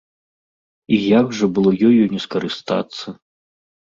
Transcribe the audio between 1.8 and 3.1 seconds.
ёю не скарыстацца!